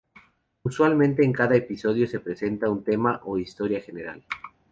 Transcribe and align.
Usualmente 0.63 1.23
en 1.23 1.31
cada 1.31 1.55
episodio, 1.55 2.07
se 2.07 2.21
presenta 2.21 2.67
un 2.71 2.83
tema 2.83 3.21
o 3.25 3.37
historia 3.37 3.79
general. 3.81 4.25